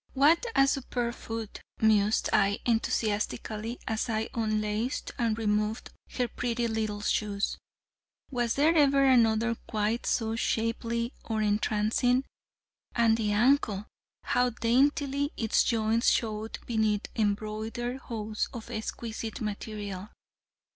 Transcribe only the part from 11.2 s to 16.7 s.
or entrancing? And the ankle! How daintily its joints showed